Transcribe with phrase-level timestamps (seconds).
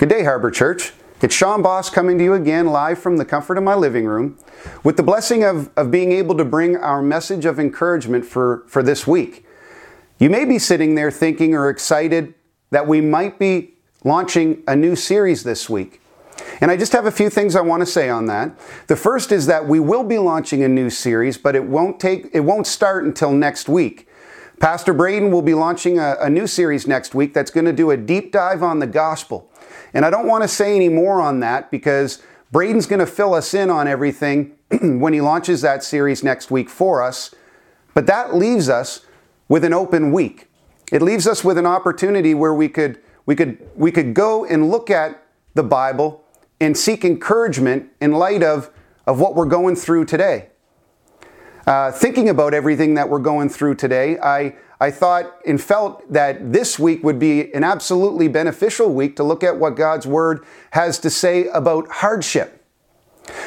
[0.00, 0.94] Good day, Harbor Church.
[1.20, 4.38] It's Sean Bosse coming to you again live from the comfort of my living room
[4.82, 8.82] with the blessing of, of being able to bring our message of encouragement for, for
[8.82, 9.44] this week.
[10.18, 12.32] You may be sitting there thinking or excited
[12.70, 16.00] that we might be launching a new series this week.
[16.62, 18.58] And I just have a few things I want to say on that.
[18.86, 22.30] The first is that we will be launching a new series, but it won't take
[22.32, 24.08] it won't start until next week.
[24.60, 27.90] Pastor Braden will be launching a, a new series next week that's going to do
[27.90, 29.49] a deep dive on the gospel.
[29.94, 33.34] And I don't want to say any more on that because Braden's going to fill
[33.34, 37.34] us in on everything when he launches that series next week for us.
[37.94, 39.04] But that leaves us
[39.48, 40.48] with an open week.
[40.92, 44.70] It leaves us with an opportunity where we could, we could, we could go and
[44.70, 45.22] look at
[45.54, 46.24] the Bible
[46.60, 48.70] and seek encouragement in light of,
[49.06, 50.48] of what we're going through today.
[51.66, 56.52] Uh, thinking about everything that we're going through today, I, I thought and felt that
[56.52, 60.98] this week would be an absolutely beneficial week to look at what God's Word has
[61.00, 62.64] to say about hardship.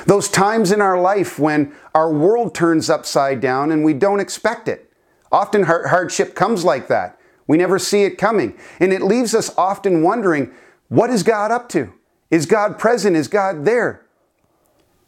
[0.05, 4.67] Those times in our life when our world turns upside down and we don't expect
[4.67, 4.91] it.
[5.31, 7.19] Often hardship comes like that.
[7.47, 8.55] We never see it coming.
[8.79, 10.51] And it leaves us often wondering
[10.89, 11.91] what is God up to?
[12.29, 13.15] Is God present?
[13.15, 14.05] Is God there?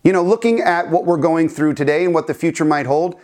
[0.04, 3.20] You know, looking at what we're going through today and what the future might hold,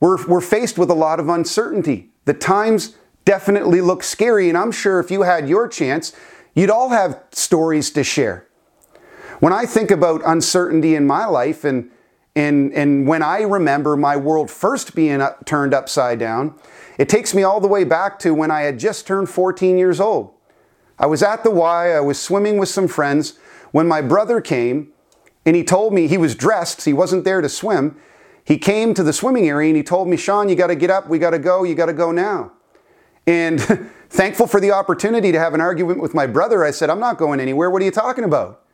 [0.00, 2.10] we're, we're faced with a lot of uncertainty.
[2.30, 6.14] The times definitely look scary, and I'm sure if you had your chance,
[6.54, 8.46] you'd all have stories to share.
[9.40, 11.90] When I think about uncertainty in my life and
[12.36, 16.54] and, and when I remember my world first being up, turned upside down,
[16.98, 19.98] it takes me all the way back to when I had just turned 14 years
[19.98, 20.32] old.
[21.00, 23.40] I was at the Y, I was swimming with some friends
[23.72, 24.92] when my brother came
[25.44, 27.96] and he told me he was dressed, he wasn't there to swim.
[28.50, 30.90] He came to the swimming area and he told me, Sean, you got to get
[30.90, 31.08] up.
[31.08, 31.62] We got to go.
[31.62, 32.50] You got to go now.
[33.24, 33.60] And
[34.10, 37.16] thankful for the opportunity to have an argument with my brother, I said, I'm not
[37.16, 37.70] going anywhere.
[37.70, 38.64] What are you talking about?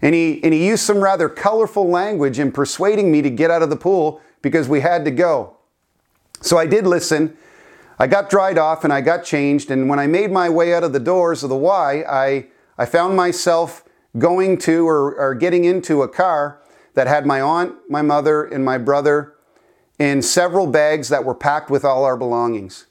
[0.00, 3.60] And he, and he used some rather colorful language in persuading me to get out
[3.60, 5.54] of the pool because we had to go.
[6.40, 7.36] So I did listen.
[7.98, 9.70] I got dried off and I got changed.
[9.70, 12.46] And when I made my way out of the doors of the Y, I,
[12.78, 13.84] I found myself
[14.16, 16.59] going to or, or getting into a car
[16.94, 19.34] that had my aunt, my mother, and my brother
[19.98, 22.86] in several bags that were packed with all our belongings.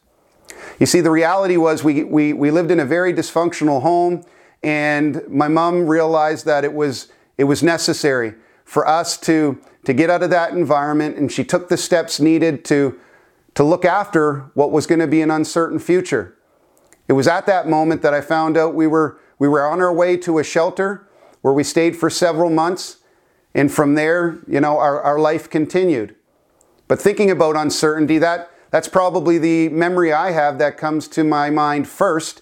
[0.80, 4.24] You see, the reality was we, we, we lived in a very dysfunctional home,
[4.64, 10.10] and my mom realized that it was, it was necessary for us to, to get
[10.10, 13.00] out of that environment, and she took the steps needed to,
[13.56, 16.38] to look after what was going to be an uncertain future.
[17.08, 19.92] It was at that moment that I found out we were, we were on our
[19.92, 21.08] way to a shelter
[21.42, 22.98] where we stayed for several months.
[23.54, 26.16] And from there, you know, our, our life continued.
[26.88, 31.50] But thinking about uncertainty, that, that's probably the memory I have that comes to my
[31.50, 32.42] mind first.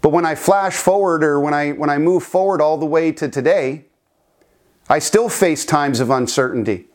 [0.00, 3.12] But when I flash forward or when I, when I move forward all the way
[3.12, 3.86] to today,
[4.88, 6.86] I still face times of uncertainty.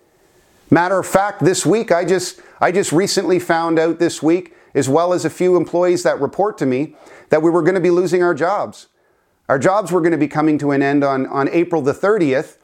[0.69, 4.89] Matter of fact, this week, I just, I just recently found out this week, as
[4.89, 6.95] well as a few employees that report to me,
[7.29, 8.87] that we were going to be losing our jobs.
[9.47, 12.57] Our jobs were going to be coming to an end on, on April the 30th,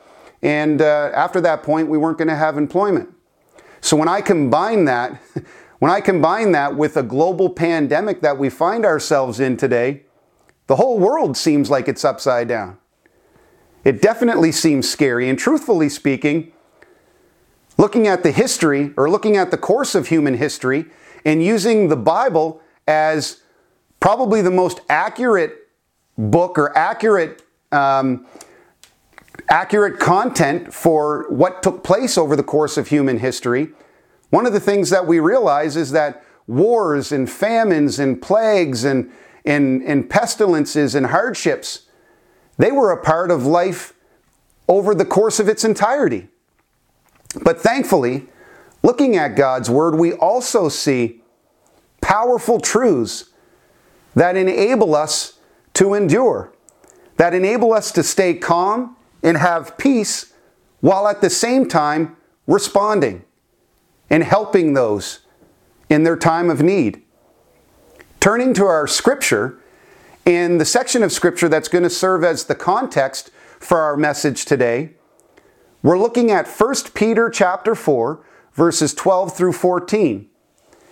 [0.43, 3.09] and uh, after that point, we weren't going to have employment.
[3.79, 5.19] So when I combine that,
[5.79, 10.03] when I combine that with a global pandemic that we find ourselves in today,
[10.67, 12.77] the whole world seems like it's upside down.
[13.83, 15.29] It definitely seems scary.
[15.29, 16.51] And truthfully speaking,
[17.77, 20.85] looking at the history or looking at the course of human history
[21.25, 23.41] and using the Bible as
[23.99, 25.69] probably the most accurate
[26.17, 28.25] book or accurate um,
[29.49, 33.69] accurate content for what took place over the course of human history,
[34.29, 39.11] one of the things that we realize is that wars and famines and plagues and,
[39.45, 41.87] and, and pestilences and hardships,
[42.57, 43.93] they were a part of life
[44.67, 46.27] over the course of its entirety.
[47.41, 48.27] But thankfully,
[48.81, 51.21] looking at God's Word, we also see
[52.01, 53.29] powerful truths
[54.15, 55.39] that enable us
[55.73, 56.53] to endure,
[57.17, 60.33] that enable us to stay calm and have peace
[60.81, 62.15] while at the same time
[62.45, 63.23] responding
[64.09, 65.21] and helping those
[65.89, 67.01] in their time of need.
[68.19, 69.59] Turning to our scripture,
[70.25, 74.45] in the section of scripture that's going to serve as the context for our message
[74.45, 74.91] today,
[75.81, 78.23] we're looking at 1 Peter chapter 4,
[78.53, 80.29] verses 12 through 14.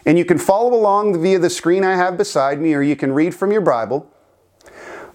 [0.06, 3.14] And you can follow along via the screen I have beside me, or you can
[3.14, 4.12] read from your Bible.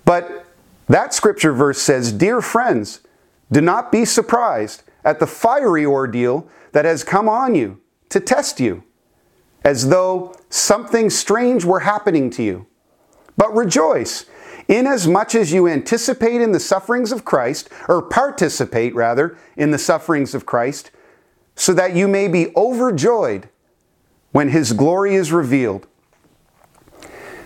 [0.05, 0.47] But
[0.87, 3.01] that scripture verse says, Dear friends,
[3.51, 8.61] do not be surprised at the fiery ordeal that has come on you to test
[8.61, 8.83] you,
[9.65, 12.67] as though something strange were happening to you.
[13.37, 14.27] But rejoice
[14.69, 20.35] inasmuch as you anticipate in the sufferings of Christ, or participate rather, in the sufferings
[20.35, 20.91] of Christ,
[21.55, 23.49] so that you may be overjoyed
[24.33, 25.87] when his glory is revealed.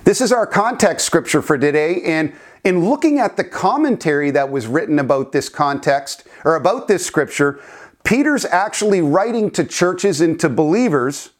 [0.04, 2.32] This is our context scripture for today, and
[2.64, 7.60] in looking at the commentary that was written about this context, or about this scripture,
[8.04, 11.30] Peter's actually writing to churches and to believers,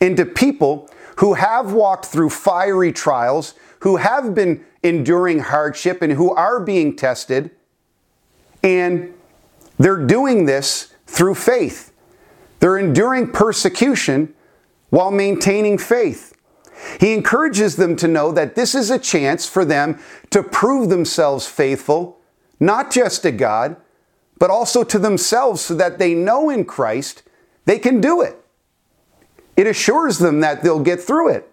[0.00, 6.12] and to people who have walked through fiery trials, who have been enduring hardship, and
[6.12, 7.50] who are being tested.
[8.62, 9.12] And
[9.78, 11.92] they're doing this through faith.
[12.60, 14.34] They're enduring persecution
[14.90, 16.29] while maintaining faith.
[16.98, 19.98] He encourages them to know that this is a chance for them
[20.30, 22.18] to prove themselves faithful,
[22.58, 23.76] not just to God,
[24.38, 27.22] but also to themselves so that they know in Christ
[27.66, 28.36] they can do it.
[29.56, 31.52] It assures them that they'll get through it.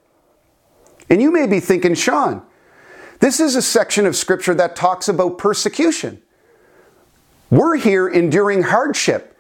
[1.10, 2.42] And you may be thinking, Sean,
[3.20, 6.22] this is a section of Scripture that talks about persecution.
[7.50, 9.38] We're here enduring hardship.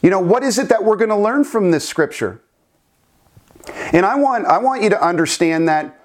[0.00, 2.40] You know, what is it that we're going to learn from this Scripture?
[3.66, 5.98] And I want, I want you to understand that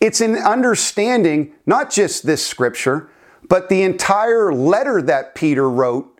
[0.00, 3.10] it's in understanding not just this Scripture,
[3.48, 6.18] but the entire letter that Peter wrote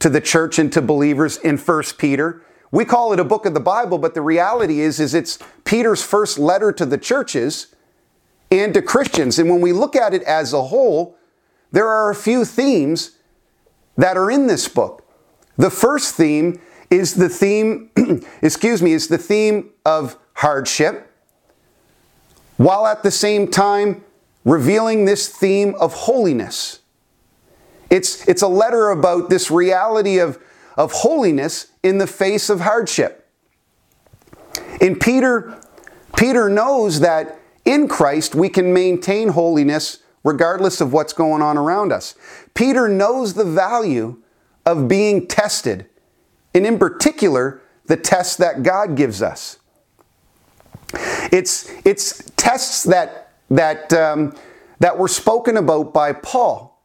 [0.00, 2.42] to the church and to believers in 1 Peter.
[2.70, 6.02] We call it a book of the Bible, but the reality is, is it's Peter's
[6.02, 7.74] first letter to the churches
[8.50, 9.38] and to Christians.
[9.38, 11.16] And when we look at it as a whole,
[11.72, 13.12] there are a few themes
[13.96, 15.06] that are in this book.
[15.56, 17.90] The first theme is the theme,
[18.42, 21.10] excuse me, is the theme of hardship,
[22.56, 24.04] while at the same time
[24.44, 26.80] revealing this theme of holiness.
[27.90, 30.38] It's, it's a letter about this reality of,
[30.76, 33.28] of holiness in the face of hardship.
[34.80, 35.60] In Peter,
[36.16, 41.92] Peter knows that in Christ we can maintain holiness regardless of what's going on around
[41.92, 42.14] us.
[42.54, 44.22] Peter knows the value
[44.66, 45.86] of being tested,
[46.54, 49.58] and in particular, the tests that God gives us.
[51.32, 54.34] It's, it's tests that, that, um,
[54.80, 56.80] that were spoken about by Paul.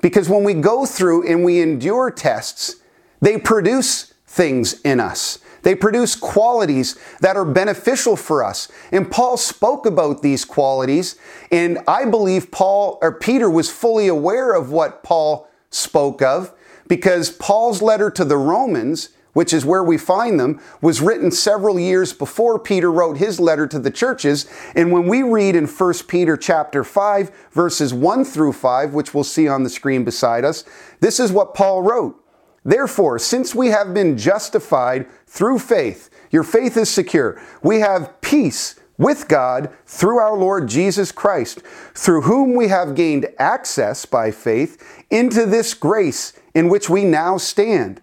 [0.00, 2.76] Because when we go through and we endure tests,
[3.20, 5.38] they produce things in us.
[5.62, 8.70] They produce qualities that are beneficial for us.
[8.92, 11.16] And Paul spoke about these qualities,
[11.50, 16.52] and I believe Paul or Peter was fully aware of what Paul spoke of
[16.88, 21.78] because Paul's letter to the Romans which is where we find them, was written several
[21.78, 24.46] years before Peter wrote his letter to the churches.
[24.74, 29.24] And when we read in 1 Peter chapter 5, verses 1 through 5, which we'll
[29.24, 30.64] see on the screen beside us,
[31.00, 32.18] this is what Paul wrote.
[32.64, 38.76] Therefore, since we have been justified through faith, your faith is secure, we have peace
[38.96, 41.60] with God through our Lord Jesus Christ,
[41.92, 47.36] through whom we have gained access by faith into this grace in which we now
[47.36, 48.00] stand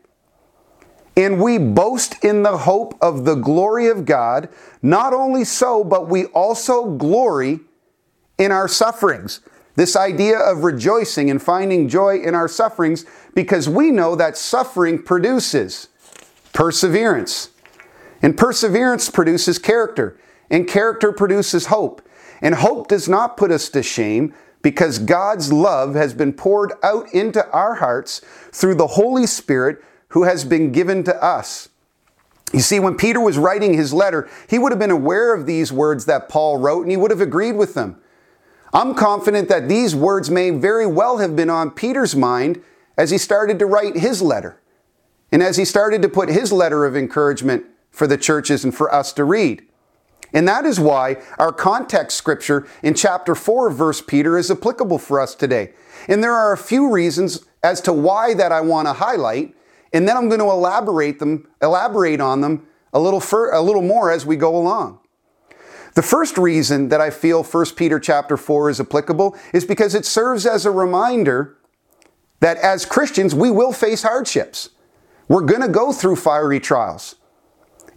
[1.16, 4.50] and we boast in the hope of the glory of God.
[4.82, 7.60] Not only so, but we also glory
[8.38, 9.42] in our sufferings.
[9.76, 15.02] This idea of rejoicing and finding joy in our sufferings because we know that suffering
[15.02, 15.88] produces
[16.52, 17.50] perseverance.
[18.22, 20.18] And perseverance produces character,
[20.50, 22.02] and character produces hope.
[22.42, 24.34] And hope does not put us to shame
[24.64, 30.24] because God's love has been poured out into our hearts through the Holy Spirit who
[30.24, 31.70] has been given to us.
[32.54, 35.72] You see, when Peter was writing his letter, he would have been aware of these
[35.72, 38.00] words that Paul wrote and he would have agreed with them.
[38.74, 42.62] I'm confident that these words may very well have been on Peter's mind
[42.98, 44.60] as he started to write his letter
[45.32, 48.94] and as he started to put his letter of encouragement for the churches and for
[48.94, 49.64] us to read.
[50.34, 54.98] And that is why our context scripture in chapter 4 of verse Peter is applicable
[54.98, 55.74] for us today.
[56.08, 59.56] And there are a few reasons as to why that I want to highlight
[59.94, 63.82] and then I'm going to elaborate them, elaborate on them a little, fur, a little
[63.82, 65.00] more as we go along.
[65.94, 70.06] The first reason that I feel 1 Peter chapter 4 is applicable is because it
[70.06, 71.58] serves as a reminder
[72.40, 74.70] that as Christians, we will face hardships.
[75.28, 77.16] We're going to go through fiery trials.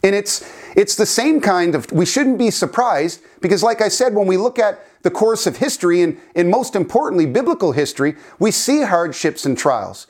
[0.02, 4.14] And it's, it's the same kind of, we shouldn't be surprised because, like I said,
[4.14, 8.50] when we look at the course of history and, and most importantly, biblical history, we
[8.50, 10.06] see hardships and trials.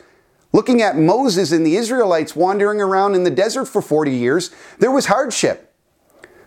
[0.53, 4.91] Looking at Moses and the Israelites wandering around in the desert for 40 years, there
[4.91, 5.73] was hardship.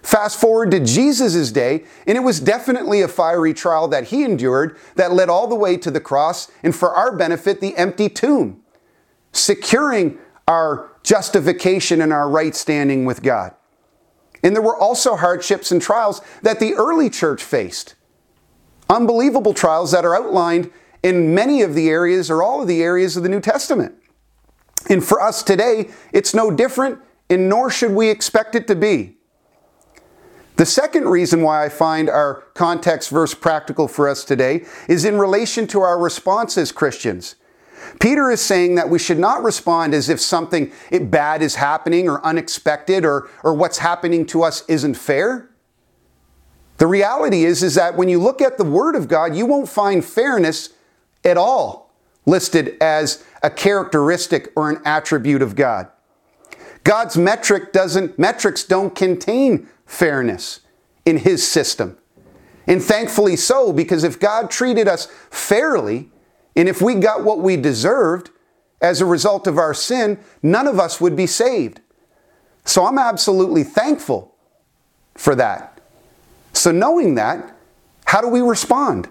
[0.02, 4.78] Fast forward to Jesus' day, and it was definitely a fiery trial that he endured
[4.96, 8.62] that led all the way to the cross and for our benefit, the empty tomb,
[9.32, 13.54] securing our justification and our right standing with God.
[14.44, 17.96] And there were also hardships and trials that the early church faced.
[18.90, 20.72] unbelievable trials that are outlined
[21.04, 23.96] in many of the areas or all of the areas of the New Testament.
[24.90, 29.18] And for us today, it's no different, and nor should we expect it to be.
[30.56, 35.18] The second reason why I find our context verse practical for us today is in
[35.18, 37.36] relation to our response as Christians.
[38.00, 42.24] Peter is saying that we should not respond as if something bad is happening or
[42.26, 45.50] unexpected or, or what's happening to us isn't fair.
[46.78, 49.68] The reality is, is that when you look at the Word of God, you won't
[49.68, 50.70] find fairness
[51.26, 51.92] at all
[52.26, 55.88] listed as a characteristic or an attribute of God.
[56.84, 60.62] God's metric doesn't metrics don't contain fairness
[61.06, 61.98] in his system.
[62.68, 66.12] And thankfully so because if God treated us fairly
[66.60, 68.32] and if we got what we deserved
[68.82, 71.80] as a result of our sin, none of us would be saved.
[72.66, 74.36] So I'm absolutely thankful
[75.16, 75.80] for that.
[76.52, 77.56] So knowing that,
[78.04, 79.08] how do we respond?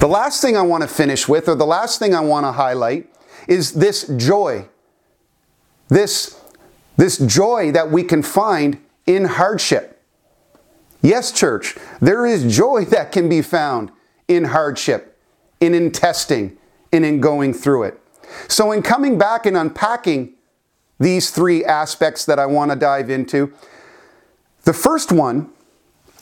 [0.00, 2.50] The last thing I want to finish with, or the last thing I want to
[2.50, 3.08] highlight,
[3.46, 4.68] is this joy.
[5.86, 6.42] This,
[6.96, 10.02] this joy that we can find in hardship.
[11.02, 13.92] Yes, church, there is joy that can be found
[14.26, 15.15] in hardship,
[15.60, 16.56] and in testing,
[16.92, 18.00] and in going through it.
[18.48, 20.34] So, in coming back and unpacking
[20.98, 23.52] these three aspects that I want to dive into,
[24.64, 25.50] the first one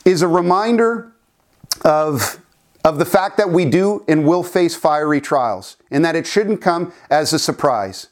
[0.05, 1.13] is a reminder
[1.83, 2.41] of
[2.85, 6.61] of the fact that we do and will face fiery trials, and that it shouldn't
[6.61, 8.09] come as a surprise.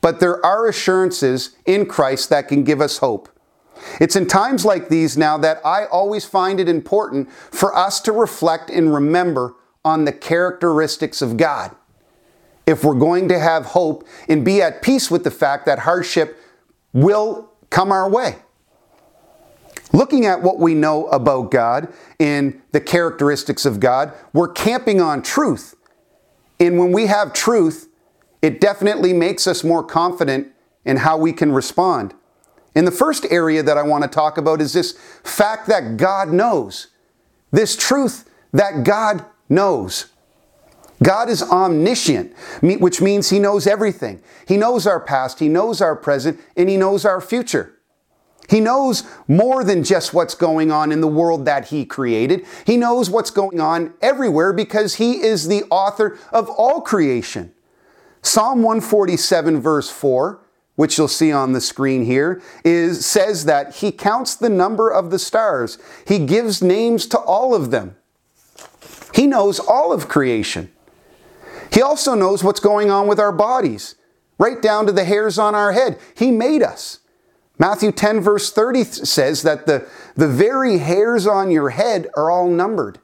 [0.00, 3.28] But there are assurances in Christ that can give us hope.
[4.00, 8.12] It's in times like these now that I always find it important for us to
[8.12, 11.74] reflect and remember on the characteristics of God.
[12.66, 16.38] If we're going to have hope and be at peace with the fact that hardship
[16.92, 18.36] will come our way.
[19.92, 25.22] Looking at what we know about God and the characteristics of God, we're camping on
[25.22, 25.74] truth.
[26.60, 27.88] And when we have truth,
[28.42, 30.48] it definitely makes us more confident
[30.84, 32.14] in how we can respond.
[32.74, 34.92] And the first area that I want to talk about is this
[35.24, 36.88] fact that God knows.
[37.50, 40.06] This truth that God knows.
[41.02, 44.20] God is omniscient, which means He knows everything.
[44.46, 47.74] He knows our past, He knows our present, and He knows our future.
[48.48, 52.46] He knows more than just what's going on in the world that He created.
[52.66, 57.52] He knows what's going on everywhere because He is the author of all creation.
[58.22, 60.40] Psalm 147, verse 4,
[60.74, 65.10] which you'll see on the screen here, is, says that He counts the number of
[65.10, 67.96] the stars, He gives names to all of them.
[69.14, 70.70] He knows all of creation.
[71.72, 73.94] He also knows what's going on with our bodies,
[74.38, 75.98] right down to the hairs on our head.
[76.16, 77.00] He made us.
[77.58, 82.48] Matthew 10, verse 30 says that the, the very hairs on your head are all
[82.48, 83.00] numbered.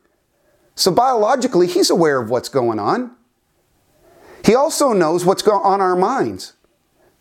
[0.77, 3.17] So biologically, he's aware of what's going on.
[4.45, 6.53] He also knows what's going on our minds.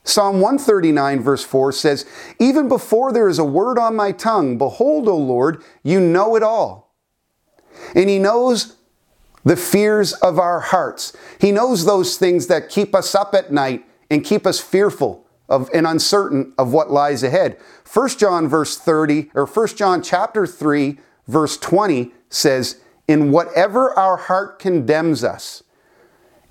[0.04, 2.06] Psalm 139, verse 4 says,
[2.38, 6.44] Even before there is a word on my tongue, behold, O Lord, you know it
[6.44, 6.83] all.
[7.96, 8.76] And he knows
[9.44, 11.16] the fears of our hearts.
[11.40, 15.70] He knows those things that keep us up at night and keep us fearful of
[15.74, 17.58] and uncertain of what lies ahead.
[17.92, 24.18] 1 John verse 30 or 1 John chapter 3 verse 20 says, "In whatever our
[24.18, 25.64] heart condemns us."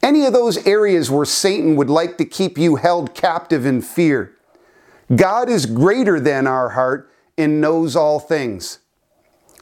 [0.02, 4.32] Any of those areas where Satan would like to keep you held captive in fear.
[5.14, 7.08] God is greater than our heart
[7.38, 8.78] and knows all things.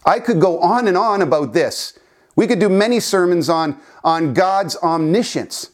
[0.05, 1.99] I could go on and on about this.
[2.37, 5.71] We could do many sermons on, on God's omniscience.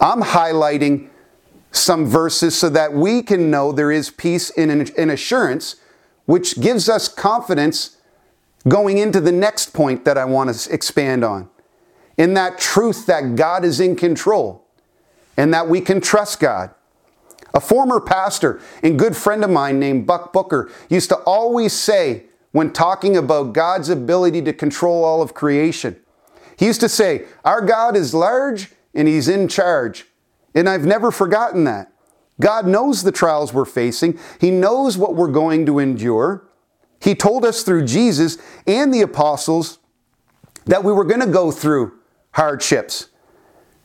[0.00, 1.08] I'm highlighting
[1.70, 4.70] some verses so that we can know there is peace and
[5.10, 5.76] assurance,
[6.26, 7.96] which gives us confidence
[8.68, 11.48] going into the next point that I want to expand on.
[12.16, 14.66] In that truth that God is in control
[15.36, 16.70] and that we can trust God.
[17.54, 22.24] A former pastor and good friend of mine named Buck Booker used to always say,
[22.52, 25.96] when talking about God's ability to control all of creation,
[26.62, 30.06] he used to say, Our God is large and He's in charge.
[30.54, 31.92] And I've never forgotten that.
[32.40, 36.46] God knows the trials we're facing, He knows what we're going to endure.
[37.00, 39.80] He told us through Jesus and the apostles
[40.66, 41.98] that we were going to go through
[42.30, 43.08] hardships,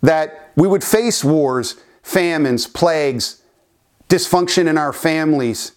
[0.01, 3.41] that we would face wars, famines, plagues,
[4.07, 5.71] dysfunction in our families,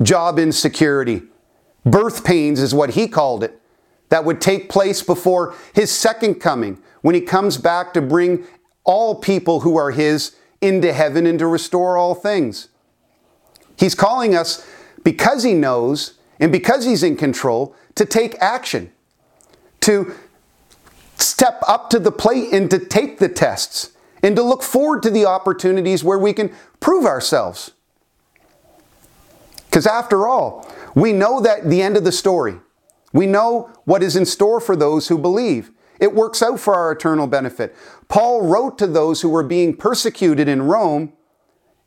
[0.00, 1.20] job insecurity,
[1.90, 3.60] birth pains is what he called it,
[4.08, 8.46] that would take place before his second coming when he comes back to bring
[8.88, 12.68] all people who are His into heaven and to restore all things.
[13.76, 14.66] He's calling us
[15.04, 18.90] because He knows and because He's in control, to take action,
[19.80, 20.14] to
[21.18, 23.92] step up to the plate and to take the tests,
[24.22, 27.72] and to look forward to the opportunities where we can prove ourselves.
[29.68, 32.58] Because after all, we know that the end of the story.
[33.12, 35.70] We know what is in store for those who believe.
[36.00, 37.74] It works out for our eternal benefit.
[38.08, 41.12] Paul wrote to those who were being persecuted in Rome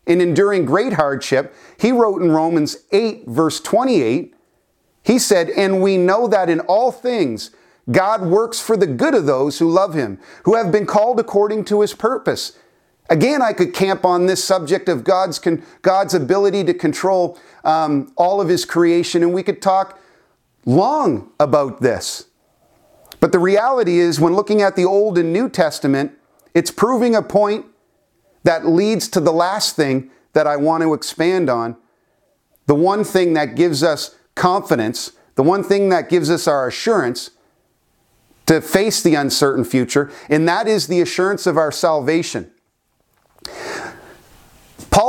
[0.06, 1.54] in enduring great hardship.
[1.80, 4.36] He wrote in Romans 8, verse 28,
[5.04, 7.52] he said, And we know that in all things
[7.90, 11.66] God works for the good of those who love him, who have been called according
[11.66, 12.58] to his purpose.
[13.12, 18.10] Again, I could camp on this subject of God's, con- God's ability to control um,
[18.16, 20.00] all of his creation, and we could talk
[20.66, 22.28] long about this.
[23.20, 26.14] But the reality is, when looking at the Old and New Testament,
[26.54, 27.66] it's proving a point
[28.44, 31.76] that leads to the last thing that I want to expand on.
[32.66, 37.32] The one thing that gives us confidence, the one thing that gives us our assurance
[38.46, 42.50] to face the uncertain future, and that is the assurance of our salvation.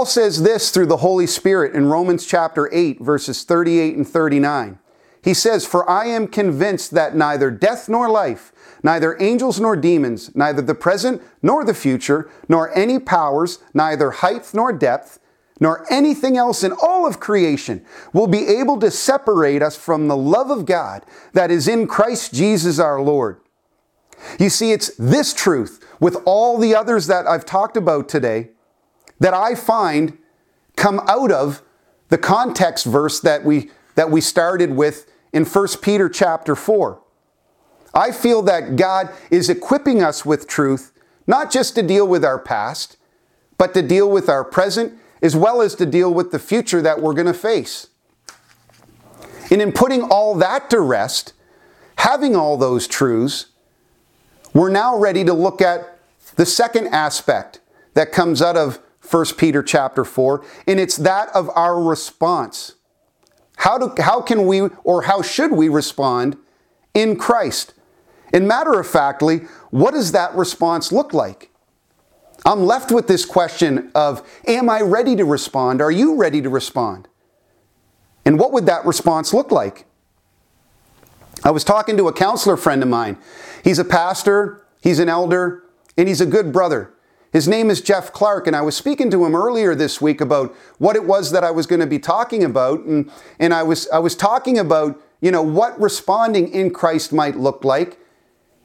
[0.03, 4.81] Paul says this through the Holy Spirit in Romans chapter 8, verses 38 and 39.
[5.23, 10.35] He says, For I am convinced that neither death nor life, neither angels nor demons,
[10.35, 15.21] neither the present nor the future, nor any powers, neither height nor depth,
[15.61, 20.17] nor anything else in all of creation will be able to separate us from the
[20.17, 23.41] love of God that is in Christ Jesus our Lord.
[24.41, 28.49] You see, it's this truth, with all the others that I've talked about today,
[29.23, 30.19] that I find
[30.75, 31.63] come out of
[32.09, 37.01] the context verse that we, that we started with in 1 Peter chapter 4.
[37.95, 40.93] I feel that God is equipping us with truth,
[41.25, 42.97] not just to deal with our past,
[43.59, 47.01] but to deal with our present, as well as to deal with the future that
[47.01, 47.91] we're going to face.
[49.53, 51.33] And in putting all that to rest,
[51.99, 53.47] having all those truths,
[54.53, 56.01] we're now ready to look at
[56.35, 57.61] the second aspect
[57.95, 58.81] that comes out of
[59.13, 62.77] 1 Peter chapter 4, and it's that of our response.
[63.57, 66.37] How, do, how can we or how should we respond
[66.95, 67.75] in Christ?
[68.33, 71.51] And matter of factly, what does that response look like?
[72.47, 75.81] I'm left with this question of Am I ready to respond?
[75.81, 77.09] Are you ready to respond?
[78.25, 79.85] And what would that response look like?
[81.45, 83.19] I was talking to a counselor friend of mine.
[83.63, 85.65] He's a pastor, he's an elder,
[85.97, 86.95] and he's a good brother.
[87.33, 90.55] His name is Jeff Clark, and I was speaking to him earlier this week about
[90.77, 93.89] what it was that I was going to be talking about, and, and I, was,
[93.89, 97.99] I was talking about, you know, what responding in Christ might look like.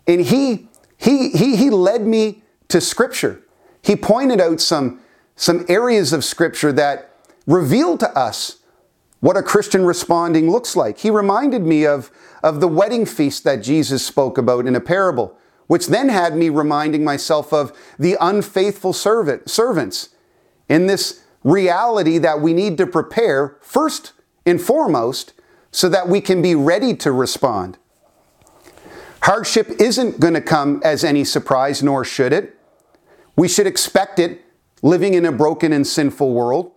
[0.06, 3.42] And he, he, he, he led me to Scripture.
[3.82, 5.00] He pointed out some,
[5.38, 8.58] some areas of Scripture that reveal to us
[9.22, 10.98] what a Christian responding looks like.
[10.98, 12.12] He reminded me of,
[12.44, 16.50] of the wedding feast that Jesus spoke about in a parable which then had me
[16.50, 20.10] reminding myself of the unfaithful servant, servants
[20.68, 24.14] in this reality that we need to prepare first
[24.46, 25.34] and foremost
[25.72, 27.78] so that we can be ready to respond.
[29.24, 32.58] Hardship isn't going to come as any surprise, nor should it.
[33.36, 34.42] We should expect it
[34.82, 36.72] living in a broken and sinful world.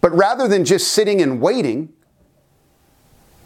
[0.00, 1.92] But rather than just sitting and waiting,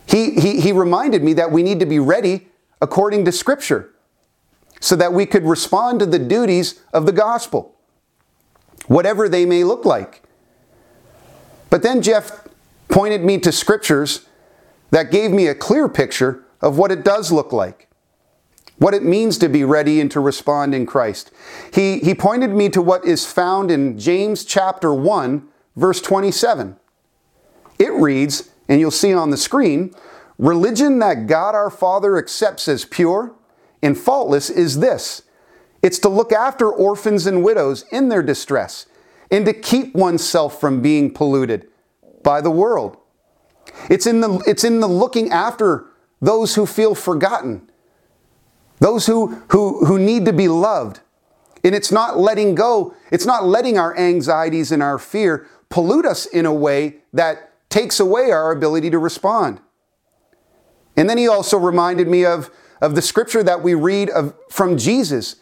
[0.07, 2.49] he, he, he reminded me that we need to be ready
[2.81, 3.93] according to Scripture
[4.81, 7.75] so that we could respond to the duties of the gospel,
[8.87, 10.23] whatever they may look like.
[11.71, 12.47] But then Jeff
[12.89, 14.27] pointed me to scriptures
[14.91, 17.89] that gave me a clear picture of what it does look like,
[18.79, 21.31] what it means to be ready and to respond in Christ.
[21.73, 26.77] He, he pointed me to what is found in James chapter 1, verse 27.
[27.79, 29.95] It reads, and you'll see on the screen,
[30.39, 33.35] religion that God our Father accepts as pure
[33.83, 35.23] and faultless is this
[35.83, 38.87] it's to look after orphans and widows in their distress
[39.31, 41.69] and to keep oneself from being polluted
[42.23, 42.97] by the world.
[43.89, 45.87] It's in the, it's in the looking after
[46.21, 47.71] those who feel forgotten,
[48.79, 51.01] those who, who, who need to be loved.
[51.63, 56.27] And it's not letting go, it's not letting our anxieties and our fear pollute us
[56.27, 59.61] in a way that takes away our ability to respond.
[60.97, 64.77] And then he also reminded me of of the scripture that we read of, from
[64.77, 65.37] Jesus,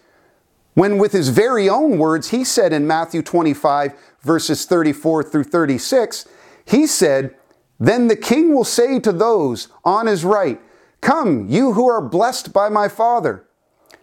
[0.74, 6.26] when with his very own words, he said in Matthew 25, verses 34 through 36,
[6.66, 7.34] he said,
[7.80, 10.60] Then the king will say to those on his right,
[11.00, 13.46] Come, you who are blessed by my Father,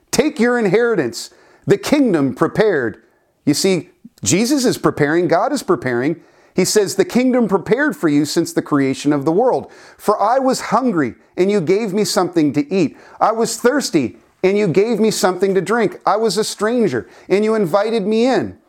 [0.09, 1.31] take your inheritance,
[1.65, 3.03] the kingdom prepared.
[3.45, 3.89] You see,
[4.23, 6.21] Jesus is preparing, God is preparing,
[6.55, 9.71] He says, The kingdom prepared for you since the creation of the world.
[9.97, 12.97] For I was hungry, and you gave me something to eat.
[13.19, 15.99] I was thirsty, and you gave me something to drink.
[16.05, 18.59] I was a stranger, and you invited me in.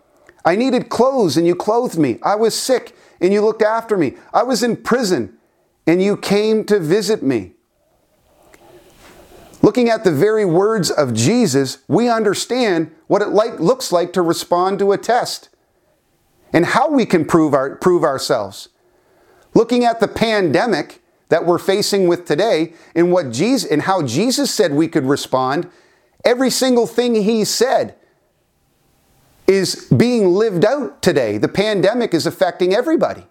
[0.44, 2.18] I needed clothes, and you clothed me.
[2.22, 4.14] I was sick, and you looked after me.
[4.32, 5.36] I was in prison,
[5.86, 7.52] and you came to visit me.
[9.62, 14.22] Looking at the very words of Jesus, we understand what it like, looks like to
[14.22, 15.48] respond to a test
[16.54, 18.70] and how we can prove, our, prove ourselves.
[19.52, 24.52] Looking at the pandemic that we're facing with today and what Jesus and how Jesus
[24.52, 25.68] said we could respond,
[26.24, 27.96] every single thing he said
[29.46, 31.38] is being lived out today.
[31.38, 33.26] The pandemic is affecting everybody.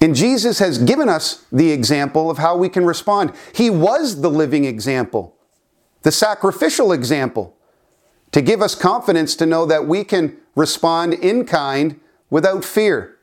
[0.00, 3.32] And Jesus has given us the example of how we can respond.
[3.54, 5.36] He was the living example,
[6.02, 7.55] the sacrificial example,
[8.36, 13.16] to give us confidence to know that we can respond in kind without fear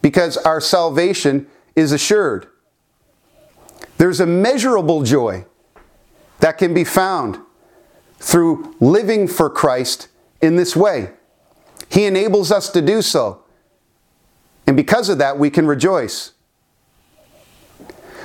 [0.00, 2.46] because our salvation is assured.
[3.98, 5.44] There's a measurable joy
[6.40, 7.38] that can be found
[8.18, 10.08] through living for Christ
[10.40, 11.10] in this way.
[11.90, 13.42] He enables us to do so.
[14.66, 16.32] And because of that, we can rejoice.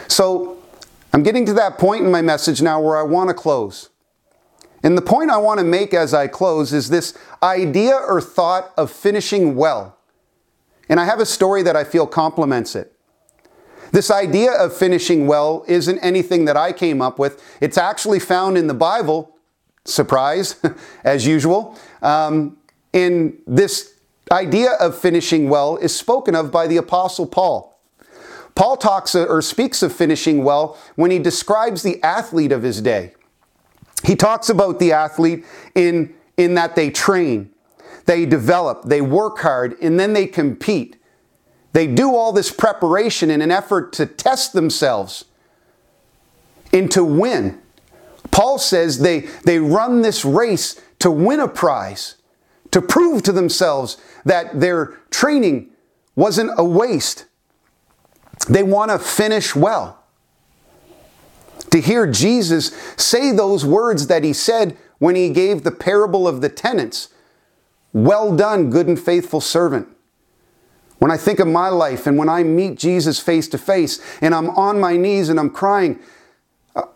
[0.07, 0.63] So,
[1.11, 3.89] I'm getting to that point in my message now where I want to close.
[4.83, 8.73] And the point I want to make as I close is this idea or thought
[8.77, 9.97] of finishing well.
[10.89, 12.93] And I have a story that I feel complements it.
[13.91, 17.41] This idea of finishing well isn't anything that I came up with.
[17.61, 19.37] It's actually found in the Bible,
[19.85, 20.59] surprise,
[21.03, 21.77] as usual.
[22.01, 22.57] Um,
[22.91, 23.93] in this
[24.31, 27.79] idea of finishing well is spoken of by the Apostle Paul.
[28.55, 33.13] Paul talks or speaks of finishing well when he describes the athlete of his day.
[34.03, 37.51] He talks about the athlete in, in that they train,
[38.05, 40.97] they develop, they work hard, and then they compete.
[41.71, 45.25] They do all this preparation in an effort to test themselves
[46.71, 47.59] and to win.
[48.29, 52.15] Paul says they, they run this race to win a prize
[52.73, 55.69] to prove to themselves that their training
[56.15, 57.25] wasn't a waste.
[58.49, 60.02] They want to finish well.
[61.73, 66.39] To hear Jesus say those words that he said when he gave the parable of
[66.39, 67.09] the tenants
[67.93, 69.87] Well done, good and faithful servant.
[70.99, 74.35] When I think of my life and when I meet Jesus face to face and
[74.35, 75.99] I'm on my knees and I'm crying,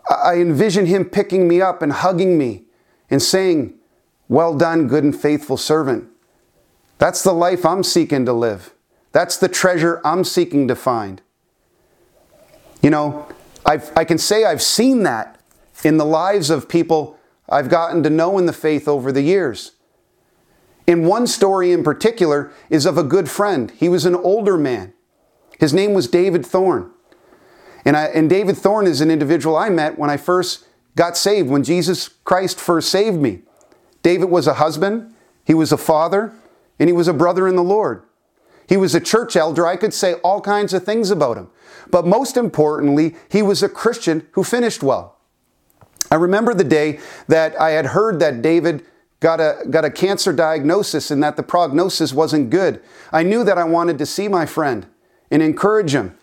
[0.08, 2.62] I envision him picking me up and hugging me
[3.10, 3.74] and saying,
[4.28, 6.08] well done, good and faithful servant.
[6.98, 8.72] That's the life I'm seeking to live.
[9.10, 11.20] That's the treasure I'm seeking to find.
[12.80, 13.26] You know,
[13.66, 15.40] I've, I can say I've seen that
[15.84, 17.18] in the lives of people
[17.48, 19.72] I've gotten to know in the faith over the years.
[20.86, 23.70] In one story in particular is of a good friend.
[23.72, 24.92] He was an older man.
[25.58, 26.90] His name was David Thorne.
[27.84, 30.66] And, I, and David Thorne is an individual I met when I first
[30.96, 33.42] got saved, when Jesus Christ first saved me.
[34.02, 36.32] David was a husband, he was a father,
[36.78, 38.02] and he was a brother in the Lord.
[38.68, 39.66] He was a church elder.
[39.66, 41.48] I could say all kinds of things about him.
[41.90, 45.18] But most importantly, he was a Christian who finished well.
[46.10, 48.84] I remember the day that I had heard that David
[49.20, 52.80] got a, got a cancer diagnosis and that the prognosis wasn't good.
[53.12, 54.86] I knew that I wanted to see my friend
[55.30, 56.16] and encourage him.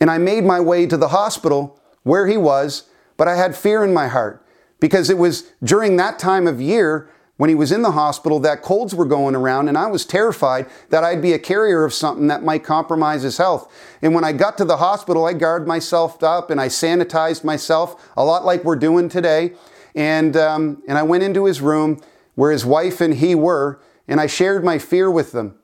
[0.00, 2.84] And I made my way to the hospital where he was,
[3.16, 4.44] but I had fear in my heart
[4.78, 8.60] because it was during that time of year when he was in the hospital that
[8.60, 12.26] colds were going around and I was terrified that I'd be a carrier of something
[12.26, 13.72] that might compromise his health.
[14.02, 18.10] And when I got to the hospital, I guarded myself up and I sanitized myself
[18.14, 19.54] a lot like we're doing today.
[19.94, 22.02] And, um, and I went into his room
[22.34, 25.58] where his wife and he were and I shared my fear with them.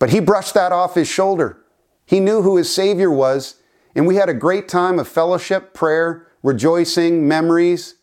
[0.00, 1.62] But he brushed that off his shoulder.
[2.04, 3.62] He knew who his Savior was
[3.94, 7.94] and we had a great time of fellowship, prayer, rejoicing, memories.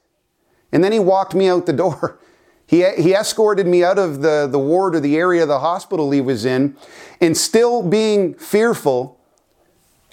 [0.71, 2.17] And then he walked me out the door.
[2.73, 6.09] He, he escorted me out of the, the ward or the area of the hospital
[6.09, 6.75] he was in.
[7.21, 9.19] And still being fearful,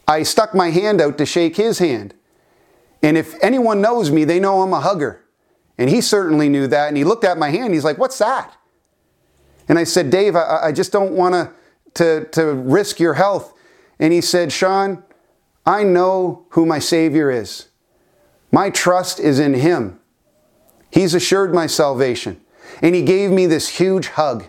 [0.06, 2.12] I stuck my hand out to shake his hand.
[3.02, 5.24] And if anyone knows me, they know I'm a hugger.
[5.78, 6.88] And he certainly knew that.
[6.88, 7.72] And he looked at my hand.
[7.72, 8.54] He's like, What's that?
[9.66, 11.50] And I said, Dave, I, I just don't want
[11.94, 13.54] to, to risk your health.
[13.98, 15.02] And he said, Sean,
[15.64, 17.68] I know who my Savior is.
[18.52, 19.98] My trust is in Him.
[20.90, 22.38] He's assured my salvation.
[22.80, 24.46] And He gave me this huge hug.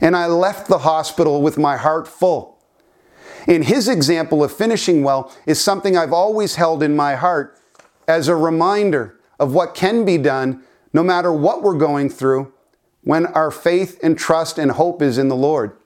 [0.00, 2.58] And I left the hospital with my heart full.
[3.46, 7.58] And His example of finishing well is something I've always held in my heart
[8.08, 10.62] as a reminder of what can be done
[10.92, 12.52] no matter what we're going through
[13.02, 15.76] when our faith and trust and hope is in the Lord.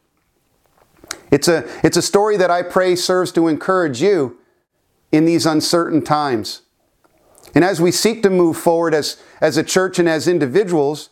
[1.31, 4.39] It's a, it's a story that I pray serves to encourage you
[5.13, 6.63] in these uncertain times.
[7.55, 11.11] And as we seek to move forward as, as a church and as individuals,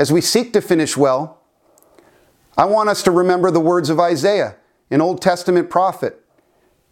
[0.00, 1.42] as we seek to finish well,
[2.56, 4.56] I want us to remember the words of Isaiah,
[4.90, 6.24] an Old Testament prophet.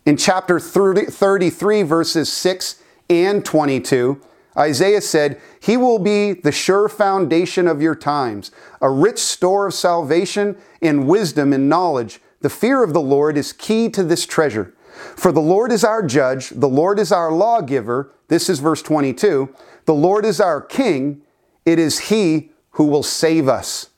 [0.04, 4.20] In chapter 30, 33, verses 6 and 22,
[4.58, 8.50] Isaiah said, He will be the sure foundation of your times,
[8.82, 12.20] a rich store of salvation and wisdom and knowledge.
[12.42, 14.74] The fear of the Lord is key to this treasure.
[15.16, 18.12] For the Lord is our judge, the Lord is our lawgiver.
[18.28, 19.48] This is verse 22.
[19.86, 21.22] The Lord is our king.
[21.64, 23.90] It is he who will save us.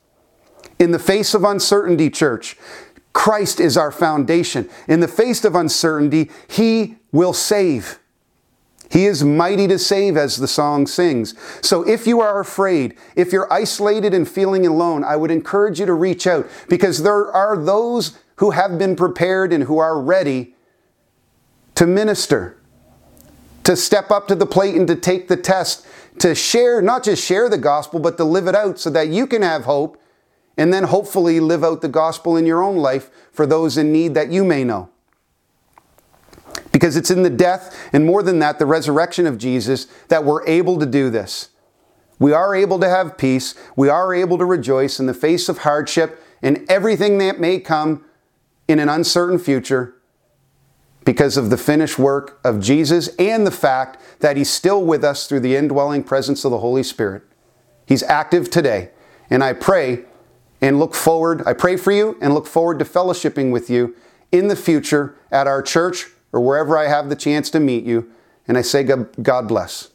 [0.79, 2.57] In the face of uncertainty, church,
[3.13, 4.67] Christ is our foundation.
[4.87, 7.99] In the face of uncertainty, he will save.
[8.89, 11.35] He is mighty to save, as the song sings.
[11.61, 15.85] So if you are afraid, if you're isolated and feeling alone, I would encourage you
[15.85, 20.55] to reach out because there are those who have been prepared and who are ready
[21.75, 22.57] to minister,
[23.63, 25.85] to step up to the plate and to take the test,
[26.19, 29.25] to share, not just share the gospel, but to live it out so that you
[29.25, 30.01] can have hope
[30.57, 34.13] and then hopefully live out the gospel in your own life for those in need
[34.13, 34.89] that you may know.
[36.71, 40.45] Because it's in the death, and more than that, the resurrection of Jesus, that we're
[40.45, 41.49] able to do this.
[42.19, 43.55] We are able to have peace.
[43.75, 48.05] We are able to rejoice in the face of hardship and everything that may come
[48.67, 49.95] in an uncertain future
[51.03, 55.27] because of the finished work of Jesus and the fact that He's still with us
[55.27, 57.23] through the indwelling presence of the Holy Spirit.
[57.85, 58.91] He's active today.
[59.29, 60.05] And I pray
[60.61, 63.95] and look forward, I pray for you and look forward to fellowshipping with you
[64.31, 68.11] in the future at our church or wherever I have the chance to meet you.
[68.47, 69.89] And I say, God bless.